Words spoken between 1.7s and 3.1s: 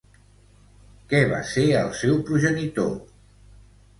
el seu progenitor?